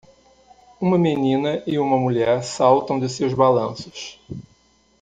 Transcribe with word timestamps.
Uma 0.81 0.97
menina 0.97 1.61
e 1.67 1.77
uma 1.77 1.95
mulher 1.95 2.41
saltam 2.43 2.99
de 2.99 3.07
seus 3.07 3.35
balanços. 3.35 4.19